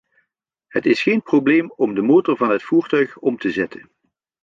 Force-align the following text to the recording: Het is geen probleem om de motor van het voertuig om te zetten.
Het 0.67 0.85
is 0.85 1.01
geen 1.01 1.21
probleem 1.21 1.71
om 1.75 1.93
de 1.95 2.01
motor 2.01 2.37
van 2.37 2.49
het 2.49 2.63
voertuig 2.63 3.17
om 3.17 3.37
te 3.37 3.51
zetten. 3.51 3.91